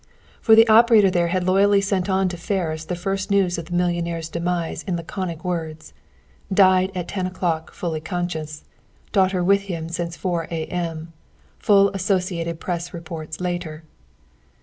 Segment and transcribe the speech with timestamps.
[0.41, 3.75] For the operator there had loyally sent on to Ferris the first news of the
[3.75, 5.93] millionaire's demise in laconic words,
[6.51, 8.63] "Died at ten o'clock, fully conscious.
[9.11, 11.13] Daughter with him since four A.M.
[11.59, 13.83] Full Associated Press reports later."